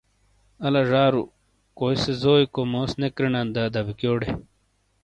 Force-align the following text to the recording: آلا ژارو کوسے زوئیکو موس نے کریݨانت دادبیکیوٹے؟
آلا 0.65 0.81
ژارو 0.89 1.23
کوسے 1.77 2.13
زوئیکو 2.21 2.61
موس 2.71 2.91
نے 2.99 3.07
کریݨانت 3.15 3.49
دادبیکیوٹے؟ 3.55 4.29